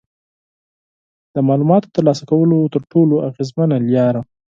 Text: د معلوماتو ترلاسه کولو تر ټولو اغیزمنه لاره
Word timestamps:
د 1.33 1.35
معلوماتو 1.47 1.93
ترلاسه 1.95 2.23
کولو 2.31 2.57
تر 2.73 2.81
ټولو 2.91 3.15
اغیزمنه 3.29 3.75
لاره 3.93 4.21